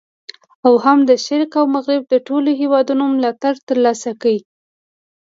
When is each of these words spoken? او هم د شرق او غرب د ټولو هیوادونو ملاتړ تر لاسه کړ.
او 0.65 0.73
هم 0.85 0.99
د 1.09 1.11
شرق 1.25 1.51
او 1.61 1.67
غرب 1.85 2.03
د 2.09 2.15
ټولو 2.27 2.49
هیوادونو 2.61 3.03
ملاتړ 3.15 3.53
تر 3.67 3.77
لاسه 3.85 4.11
کړ. 4.21 4.35